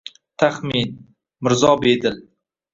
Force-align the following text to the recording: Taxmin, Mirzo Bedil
Taxmin, 0.39 0.89
Mirzo 1.43 1.77
Bedil 1.85 2.21